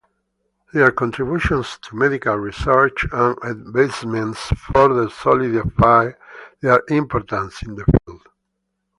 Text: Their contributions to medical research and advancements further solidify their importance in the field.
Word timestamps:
Their 0.73 0.89
contributions 0.91 1.77
to 1.83 1.95
medical 1.95 2.35
research 2.35 3.05
and 3.11 3.37
advancements 3.43 4.39
further 4.47 5.11
solidify 5.11 6.13
their 6.59 6.81
importance 6.89 7.61
in 7.61 7.75
the 7.75 7.85
field. 7.85 8.25